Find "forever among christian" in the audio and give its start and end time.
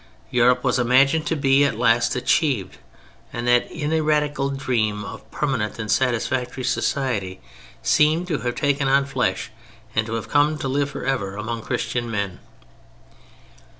10.89-12.09